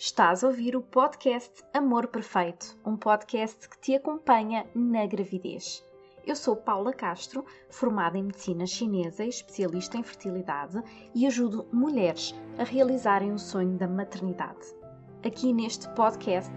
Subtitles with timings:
[0.00, 5.84] Estás a ouvir o podcast Amor Perfeito, um podcast que te acompanha na gravidez.
[6.24, 10.80] Eu sou Paula Castro, formada em medicina chinesa e especialista em fertilidade
[11.12, 14.72] e ajudo mulheres a realizarem o sonho da maternidade.
[15.26, 16.52] Aqui neste podcast,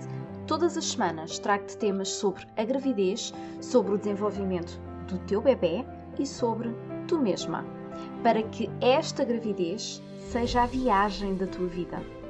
[0.45, 5.84] todas as semanas trago-te temas sobre a gravidez, sobre o desenvolvimento do teu bebê
[6.20, 6.70] e sobre
[7.08, 7.66] tu mesma,
[8.21, 9.99] para que esta gravidez
[10.31, 12.20] seja a viagem da tua vida.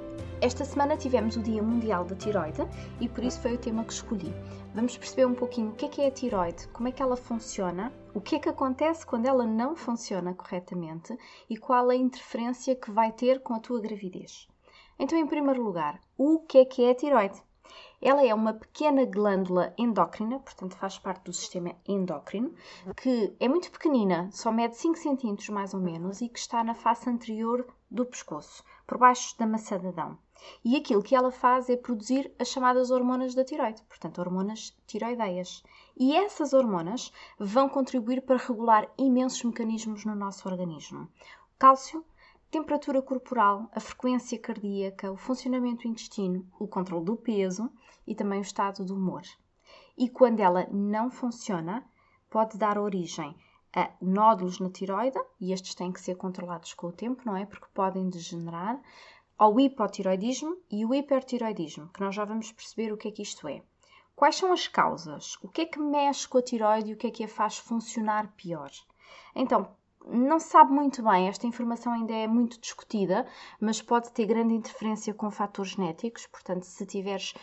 [0.41, 2.63] Esta semana tivemos o Dia Mundial da Tiroide
[2.99, 4.33] e por isso foi o tema que escolhi.
[4.73, 7.15] Vamos perceber um pouquinho o que é que é a tiroide, como é que ela
[7.15, 11.15] funciona, o que é que acontece quando ela não funciona corretamente
[11.47, 14.47] e qual a interferência que vai ter com a tua gravidez.
[14.97, 17.39] Então, em primeiro lugar, o que é que é a tiroide?
[18.01, 22.51] Ela é uma pequena glândula endócrina, portanto faz parte do sistema endócrino,
[22.97, 26.73] que é muito pequenina, só mede 5 cm mais ou menos e que está na
[26.73, 30.17] face anterior do pescoço, por baixo da maçã de Adão.
[30.63, 35.63] E aquilo que ela faz é produzir as chamadas hormonas da tiroide, portanto, hormonas tiroideias.
[35.97, 41.07] E essas hormonas vão contribuir para regular imensos mecanismos no nosso organismo:
[41.59, 42.03] cálcio,
[42.49, 47.71] temperatura corporal, a frequência cardíaca, o funcionamento do intestino, o controle do peso
[48.05, 49.23] e também o estado do humor.
[49.97, 51.85] E quando ela não funciona,
[52.29, 53.35] pode dar origem
[53.73, 57.45] a nódulos na tiroide, e estes têm que ser controlados com o tempo, não é?
[57.45, 58.81] Porque podem degenerar,
[59.41, 63.47] ao hipotiroidismo e o hipertiroidismo, que nós já vamos perceber o que é que isto
[63.47, 63.63] é.
[64.15, 65.35] Quais são as causas?
[65.41, 67.57] O que é que mexe com a tiroide e o que é que a faz
[67.57, 68.69] funcionar pior?
[69.35, 69.67] Então,
[70.05, 73.25] não se sabe muito bem, esta informação ainda é muito discutida,
[73.59, 77.33] mas pode ter grande interferência com fatores genéticos, portanto, se tiveres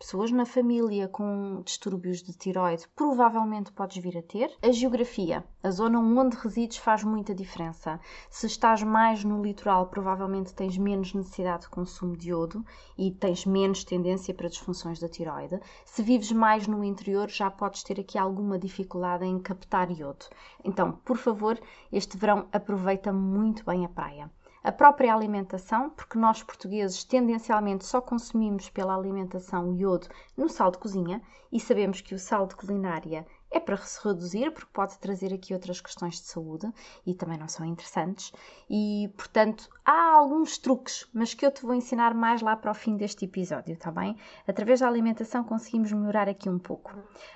[0.00, 4.50] pessoas na família com distúrbios de tiroide, provavelmente podes vir a ter.
[4.62, 8.00] A geografia, a zona onde resides faz muita diferença.
[8.30, 12.64] Se estás mais no litoral, provavelmente tens menos necessidade de consumo de iodo
[12.96, 15.60] e tens menos tendência para disfunções da tiroide.
[15.84, 20.24] Se vives mais no interior, já podes ter aqui alguma dificuldade em captar iodo.
[20.64, 21.60] Então, por favor,
[21.92, 24.30] este verão aproveita muito bem a praia
[24.62, 30.78] a própria alimentação, porque nós portugueses tendencialmente só consumimos pela alimentação iodo no sal de
[30.78, 35.34] cozinha e sabemos que o sal de culinária é para se reduzir, porque pode trazer
[35.34, 36.72] aqui outras questões de saúde
[37.04, 38.32] e também não são interessantes.
[38.68, 42.74] E, portanto, há alguns truques, mas que eu te vou ensinar mais lá para o
[42.74, 44.16] fim deste episódio, está bem?
[44.46, 46.92] Através da alimentação conseguimos melhorar aqui um pouco.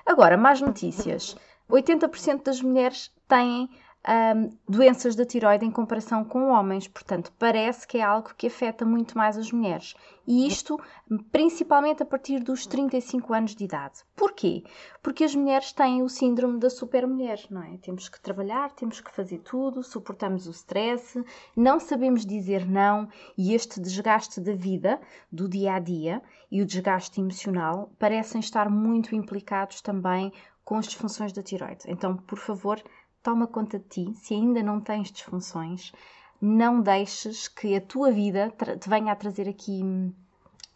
[0.06, 1.36] Agora, mais notícias.
[1.68, 3.68] 80% das mulheres têm
[4.06, 8.84] um, doenças da tiroide em comparação com homens, portanto, parece que é algo que afeta
[8.84, 9.94] muito mais as mulheres.
[10.26, 10.80] E isto
[11.30, 14.00] principalmente a partir dos 35 anos de idade.
[14.16, 14.64] Porquê?
[15.02, 17.76] Porque as mulheres têm o síndrome da supermulher, não é?
[17.78, 21.22] Temos que trabalhar, temos que fazer tudo, suportamos o stress,
[21.56, 25.00] não sabemos dizer não e este desgaste da vida,
[25.30, 30.32] do dia a dia e o desgaste emocional parecem estar muito implicados também
[30.64, 31.84] com as disfunções da tiroide.
[31.86, 32.82] Então, por favor,
[33.24, 35.90] toma conta de ti, se ainda não tens disfunções,
[36.40, 40.12] não deixes que a tua vida te venha a trazer aqui hum,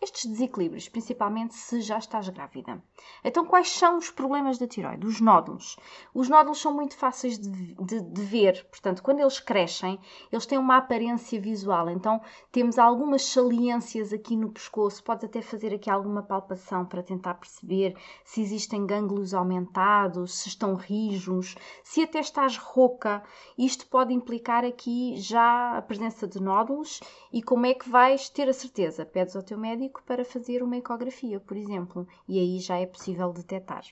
[0.00, 2.82] estes desequilíbrios, principalmente se já estás grávida.
[3.24, 5.06] Então, quais são os problemas da tiroide?
[5.06, 5.76] Os nódulos.
[6.14, 9.98] Os nódulos são muito fáceis de, de, de, ver, portanto, quando eles crescem,
[10.30, 11.90] eles têm uma aparência visual.
[11.90, 12.20] Então,
[12.52, 17.96] temos algumas saliências aqui no pescoço, podes até fazer aqui alguma palpação para tentar perceber
[18.24, 23.22] se existem gânglios aumentados, se estão rijos, se até estás rouca.
[23.56, 27.00] Isto pode implicar aqui já a presença de nódulos
[27.32, 29.04] e como é que vais ter a certeza?
[29.04, 33.32] Pedes ao teu médico para fazer uma ecografia, por exemplo, e aí já é possível
[33.32, 33.84] detectar.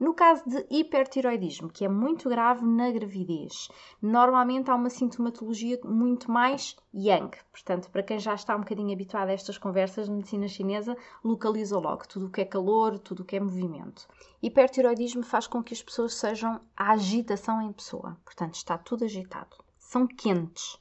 [0.00, 3.68] No caso de hipertiroidismo, que é muito grave na gravidez,
[4.00, 7.36] normalmente há uma sintomatologia muito mais yang.
[7.50, 11.76] Portanto, para quem já está um bocadinho habituado a estas conversas de medicina chinesa, localiza
[11.80, 14.06] logo tudo o que é calor, tudo o que é movimento.
[14.40, 18.16] Hipertiroidismo faz com que as pessoas sejam a agitação em pessoa.
[18.24, 19.56] Portanto, está tudo agitado.
[19.78, 20.78] São quentes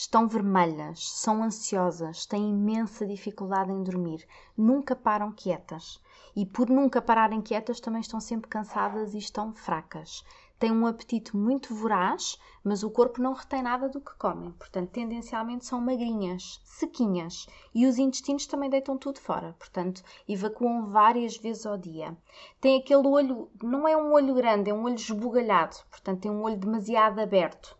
[0.00, 4.24] Estão vermelhas, são ansiosas, têm imensa dificuldade em dormir,
[4.56, 6.00] nunca param quietas.
[6.36, 10.24] E por nunca pararem quietas, também estão sempre cansadas e estão fracas.
[10.56, 14.52] Têm um apetite muito voraz, mas o corpo não retém nada do que comem.
[14.52, 17.48] Portanto, tendencialmente são magrinhas, sequinhas.
[17.74, 19.56] E os intestinos também deitam tudo fora.
[19.58, 22.16] Portanto, evacuam várias vezes ao dia.
[22.60, 25.78] Tem aquele olho, não é um olho grande, é um olho esbugalhado.
[25.90, 27.76] Portanto, tem um olho demasiado aberto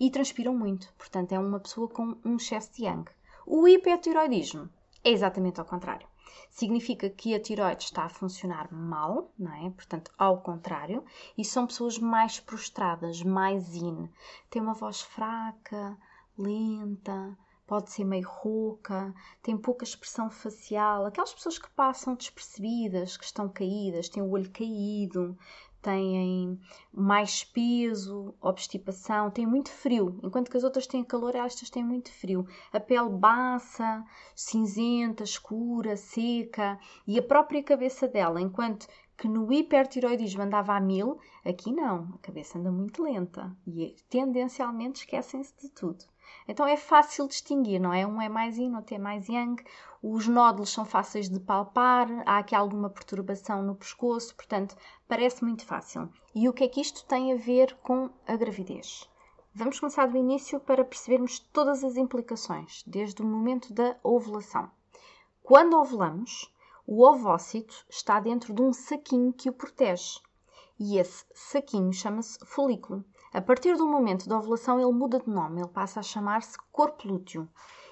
[0.00, 3.10] E transpiram muito, portanto é uma pessoa com um excesso de yang.
[3.46, 4.68] O hipertiroidismo
[5.02, 6.08] é exatamente ao contrário.
[6.50, 9.70] Significa que a tiroide está a funcionar mal, não é?
[9.70, 11.04] Portanto, ao contrário,
[11.36, 14.08] e são pessoas mais prostradas, mais in.
[14.48, 15.96] Têm uma voz fraca,
[16.38, 17.36] lenta,
[17.66, 23.48] pode ser meio rouca, tem pouca expressão facial, aquelas pessoas que passam despercebidas, que estão
[23.48, 25.36] caídas, têm o olho caído,
[25.84, 26.58] têm
[26.90, 32.10] mais peso, obstipação, têm muito frio, enquanto que as outras têm calor, estas têm muito
[32.10, 32.46] frio.
[32.72, 34.02] A pele baça,
[34.34, 38.86] cinzenta, escura, seca e a própria cabeça dela, enquanto
[39.16, 45.00] que no hipertiroidismo andava a mil, aqui não, a cabeça anda muito lenta e tendencialmente
[45.00, 46.04] esquecem-se de tudo.
[46.46, 48.06] Então é fácil distinguir, não é?
[48.06, 49.62] Um é mais yin, outro é mais yang.
[50.02, 54.76] Os nódulos são fáceis de palpar, há aqui alguma perturbação no pescoço, portanto,
[55.08, 56.10] parece muito fácil.
[56.34, 59.08] E o que é que isto tem a ver com a gravidez?
[59.54, 64.70] Vamos começar do início para percebermos todas as implicações, desde o momento da ovulação.
[65.42, 66.52] Quando ovulamos,
[66.86, 70.20] o ovócito está dentro de um saquinho que o protege.
[70.78, 73.04] E esse saquinho chama-se folículo.
[73.34, 77.08] A partir do momento da ovulação, ele muda de nome, ele passa a chamar-se corpo
[77.08, 77.48] lúteo.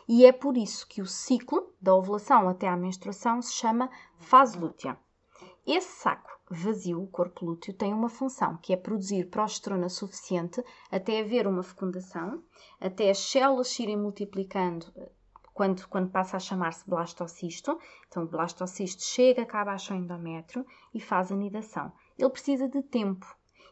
[0.08, 3.90] E é por isso que o ciclo da ovulação até à menstruação se chama
[4.20, 4.96] fase lútea.
[5.66, 10.62] Esse saco vazio, o corpo lúteo, tem uma função que é produzir progesterona suficiente
[10.92, 12.40] até haver uma fecundação,
[12.80, 14.86] até as células se irem multiplicando
[15.52, 17.76] quando, quando passa a chamar-se blastocisto.
[18.06, 20.64] Então, o blastocisto chega abaixo ao endométrio
[20.94, 21.92] e faz a nidação.
[22.16, 23.26] Ele precisa de tempo.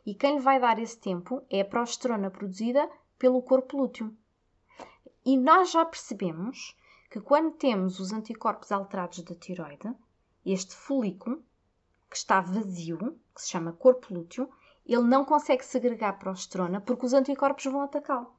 [0.04, 2.88] E quem lhe vai dar esse tempo é a progesterona produzida
[3.18, 4.16] pelo corpo lúteo.
[5.24, 6.76] E nós já percebemos
[7.10, 9.94] que quando temos os anticorpos alterados da tiroide,
[10.44, 11.44] este folículo,
[12.08, 14.48] que está vazio, que se chama corpo lúteo,
[14.86, 18.32] ele não consegue segregar progesterona porque os anticorpos vão atacá-lo.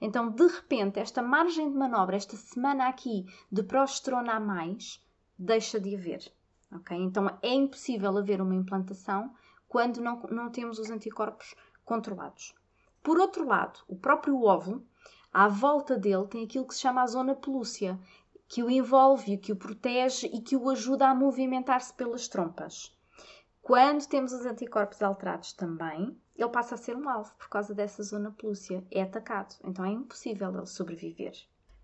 [0.00, 5.02] Então, de repente, esta margem de manobra, esta semana aqui de progesterona a mais,
[5.38, 6.30] deixa de haver.
[6.70, 6.98] Okay?
[6.98, 9.32] Então, é impossível haver uma implantação
[9.68, 11.54] quando não, não temos os anticorpos
[11.84, 12.54] controlados.
[13.02, 14.84] Por outro lado, o próprio óvulo,
[15.32, 17.98] à volta dele, tem aquilo que se chama a zona pelúcia,
[18.48, 22.96] que o envolve, que o protege e que o ajuda a movimentar-se pelas trompas.
[23.60, 28.02] Quando temos os anticorpos alterados também, ele passa a ser um alvo por causa dessa
[28.02, 28.84] zona pelúcia.
[28.90, 31.34] É atacado, então é impossível ele sobreviver.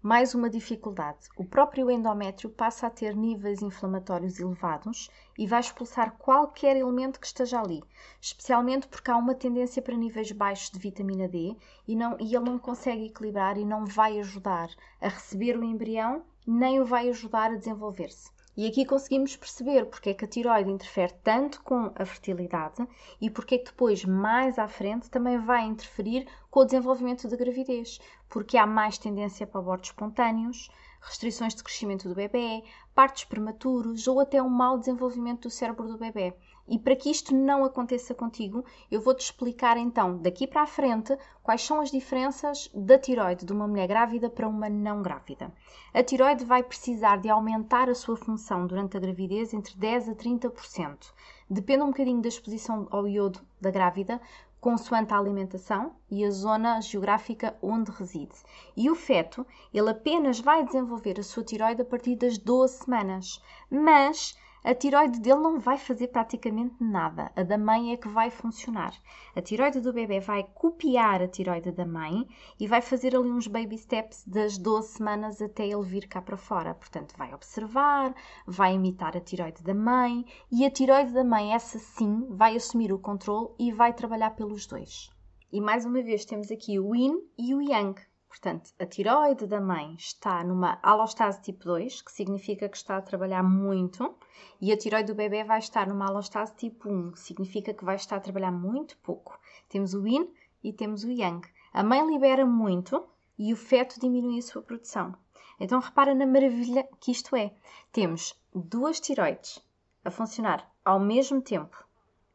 [0.04, 5.08] Mais uma dificuldade: o próprio endométrio passa a ter níveis inflamatórios elevados
[5.38, 7.84] e vai expulsar qualquer elemento que esteja ali,
[8.20, 11.56] especialmente porque há uma tendência para níveis baixos de vitamina D
[11.87, 14.70] e, não, e ele não consegue equilibrar e não vai ajudar
[15.00, 18.32] a receber o embrião, nem o vai ajudar a desenvolver-se.
[18.54, 22.87] E aqui conseguimos perceber porque é que a tiroide interfere tanto com a fertilidade
[23.19, 27.34] e porque é que depois, mais à frente, também vai interferir com o desenvolvimento da
[27.34, 27.99] gravidez,
[28.32, 30.70] porque há mais tendência para abortos espontâneos,
[31.02, 32.64] restrições de crescimento do bebê,
[32.94, 36.32] partos prematuros ou até um mau desenvolvimento do cérebro do bebê.
[36.67, 41.14] E para que isto não aconteça contigo, eu vou-te explicar então, daqui para a frente,
[41.43, 45.52] quais são as diferenças da tiroide de uma mulher grávida para uma não grávida.
[45.93, 50.14] A tiroide vai precisar de aumentar a sua função durante a gravidez entre 10 a
[50.14, 51.12] 30%.
[51.50, 54.19] Depende um bocadinho da exposição ao iodo da grávida,
[54.62, 58.37] consoante a alimentação e a zona geográfica onde reside.
[58.76, 59.44] E o feto,
[59.75, 65.19] ele apenas vai desenvolver a sua tiroide a partir das 12 semanas, mas a tiroide
[65.19, 67.32] dele não vai fazer praticamente nada.
[67.35, 68.94] A da mãe é que vai funcionar.
[69.35, 72.29] A tiroide do bebê vai copiar a tiroide da mãe
[72.61, 76.37] e vai fazer ali uns baby steps das 12 semanas até ele vir cá para
[76.37, 76.75] fora.
[76.75, 78.14] Portanto, vai observar,
[78.47, 82.92] vai imitar a tiroide da mãe e a tiroide da mãe, essa sim, vai assumir
[82.92, 85.11] o controle e vai trabalhar pelos dois.
[85.50, 88.00] E mais uma vez temos aqui o yin e o yang.
[88.33, 93.03] Portanto, a tiroide da mãe está numa alostase tipo 2, que significa que está a
[93.03, 94.17] trabalhar muito,
[94.59, 97.97] e a tiroide do bebê vai estar numa alostase tipo 1, que significa que vai
[97.97, 99.39] estar a trabalhar muito pouco.
[99.69, 100.33] Temos o yin
[100.65, 101.47] e temos o yang.
[101.75, 103.07] A mãe libera muito
[103.39, 105.15] e o feto diminui a sua produção.
[105.61, 107.55] Então repara na maravilha que isto é.
[107.93, 109.62] Temos duas tiroides
[110.03, 111.85] a funcionar ao mesmo tempo,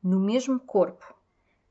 [0.04, 1.12] no mesmo corpo,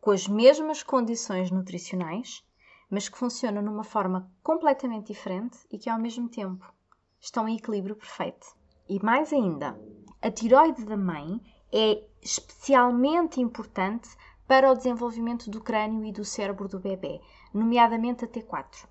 [0.00, 2.45] com as mesmas condições nutricionais
[2.90, 6.72] mas que funcionam numa forma completamente diferente e que ao mesmo tempo
[7.20, 8.46] estão em equilíbrio perfeito.
[8.88, 9.78] E mais ainda,
[10.22, 11.40] a tiroide da mãe
[11.72, 14.08] é especialmente importante
[14.46, 17.20] para o desenvolvimento do crânio e do cérebro do bebê,
[17.52, 18.86] nomeadamente a T4.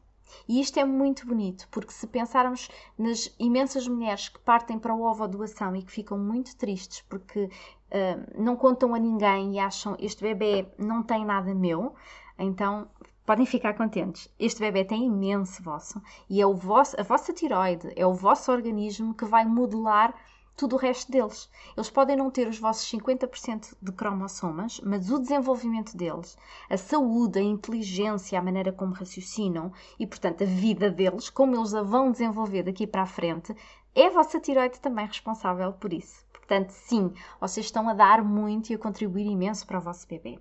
[0.47, 5.27] E isto é muito bonito, porque se pensarmos nas imensas mulheres que partem para a
[5.27, 10.23] doação e que ficam muito tristes porque uh, não contam a ninguém e acham este
[10.23, 11.95] bebê não tem nada meu,
[12.37, 12.89] então
[13.25, 14.29] podem ficar contentes.
[14.39, 18.51] Este bebê tem imenso vosso e é o vosso, a vossa tiroide, é o vosso
[18.51, 20.13] organismo que vai modelar
[20.55, 21.49] tudo o resto deles.
[21.75, 26.37] Eles podem não ter os vossos 50% de cromossomas, mas o desenvolvimento deles,
[26.69, 31.73] a saúde, a inteligência, a maneira como raciocinam e, portanto, a vida deles, como eles
[31.73, 33.55] a vão desenvolver daqui para a frente,
[33.93, 36.25] é a vossa tiroide também responsável por isso.
[36.31, 40.39] Portanto, sim, vocês estão a dar muito e a contribuir imenso para o vosso bebê.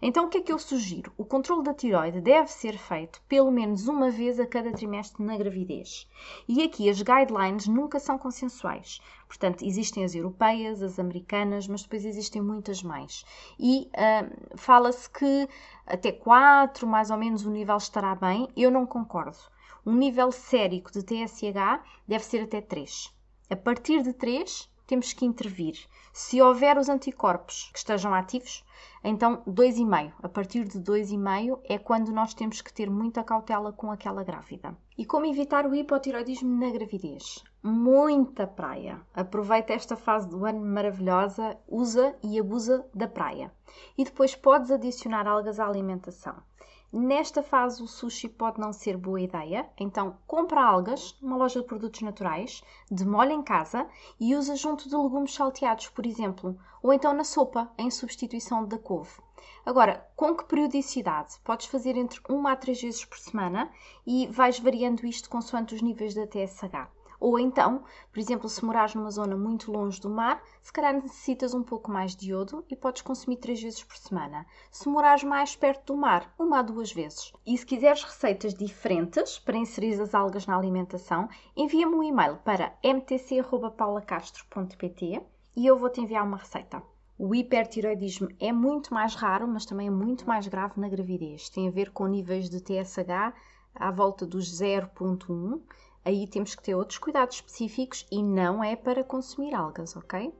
[0.00, 1.12] Então, o que é que eu sugiro?
[1.16, 5.36] O controle da tiroide deve ser feito pelo menos uma vez a cada trimestre na
[5.36, 6.08] gravidez.
[6.48, 9.00] E aqui as guidelines nunca são consensuais.
[9.26, 13.24] Portanto, existem as europeias, as americanas, mas depois existem muitas mais.
[13.58, 15.48] E uh, fala-se que
[15.86, 18.48] até 4, mais ou menos, o nível estará bem.
[18.56, 19.38] Eu não concordo.
[19.84, 23.12] Um nível sérico de TSH deve ser até 3.
[23.50, 25.78] A partir de 3, temos que intervir.
[26.12, 28.64] Se houver os anticorpos que estejam ativos,
[29.02, 30.12] então 2,5.
[30.22, 34.76] A partir de 2,5 é quando nós temos que ter muita cautela com aquela grávida.
[34.96, 37.42] E como evitar o hipotiroidismo na gravidez?
[37.64, 39.00] Muita praia.
[39.14, 43.52] Aproveita esta fase do ano maravilhosa, usa e abusa da praia.
[43.96, 46.34] E depois podes adicionar algas à alimentação.
[46.92, 51.66] Nesta fase, o sushi pode não ser boa ideia, então compra algas numa loja de
[51.68, 53.86] produtos naturais, demolha em casa
[54.18, 58.76] e usa junto de legumes salteados, por exemplo, ou então na sopa, em substituição da
[58.76, 59.22] couve.
[59.64, 61.38] Agora, com que periodicidade?
[61.44, 63.70] Podes fazer entre 1 a 3 vezes por semana
[64.04, 66.90] e vais variando isto consoante os níveis da TSH.
[67.22, 71.54] Ou então, por exemplo, se morares numa zona muito longe do mar, se calhar necessitas
[71.54, 74.44] um pouco mais de iodo e podes consumir três vezes por semana.
[74.72, 77.32] Se morares mais perto do mar, uma a duas vezes.
[77.46, 82.76] E se quiseres receitas diferentes para inserir as algas na alimentação, envia-me um e-mail para
[82.82, 85.22] mtc.paulacastro.pt
[85.54, 86.82] e eu vou-te enviar uma receita.
[87.16, 91.48] O hipertiroidismo é muito mais raro, mas também é muito mais grave na gravidez.
[91.48, 93.32] Tem a ver com níveis de TSH
[93.76, 95.60] à volta dos 0.1
[96.04, 100.32] aí temos que ter outros cuidados específicos e não é para consumir algas, ok?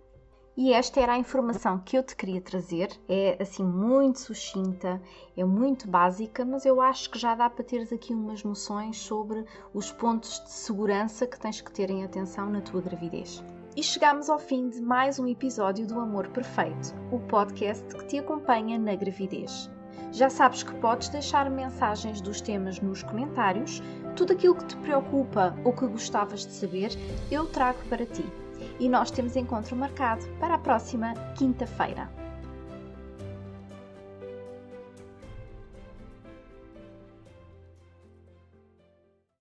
[0.55, 2.91] E esta era a informação que eu te queria trazer.
[3.09, 5.01] É assim muito sucinta,
[5.35, 9.47] é muito básica, mas eu acho que já dá para teres aqui umas noções sobre
[9.73, 13.43] os pontos de segurança que tens que ter em atenção na tua gravidez.
[13.75, 18.19] E chegamos ao fim de mais um episódio do Amor Perfeito, o podcast que te
[18.19, 19.71] acompanha na gravidez.
[20.11, 23.81] Já sabes que podes deixar mensagens dos temas nos comentários.
[24.17, 26.91] Tudo aquilo que te preocupa ou que gostavas de saber,
[27.31, 28.25] eu trago para ti.
[28.79, 32.22] E nós temos encontro marcado para a próxima quinta-feira.